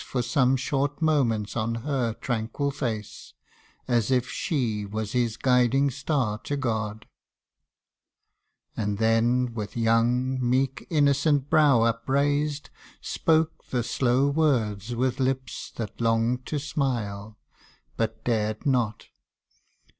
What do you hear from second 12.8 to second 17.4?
Spoke the slow words with lips that longed to smile,